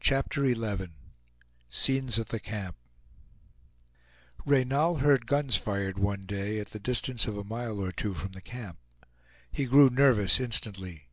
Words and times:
CHAPTER 0.00 0.50
XI 0.54 0.88
SCENES 1.68 2.18
AT 2.18 2.28
THE 2.28 2.40
CAMP 2.40 2.76
Reynal 4.46 5.00
heard 5.00 5.26
guns 5.26 5.56
fired 5.56 5.98
one 5.98 6.22
day, 6.22 6.58
at 6.60 6.68
the 6.70 6.80
distance 6.80 7.26
of 7.26 7.36
a 7.36 7.44
mile 7.44 7.78
or 7.78 7.92
two 7.92 8.14
from 8.14 8.32
the 8.32 8.40
camp. 8.40 8.78
He 9.52 9.66
grew 9.66 9.90
nervous 9.90 10.40
instantly. 10.40 11.10